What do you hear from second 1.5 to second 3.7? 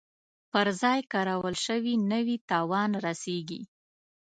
شوي نه وي تاوان رسیږي.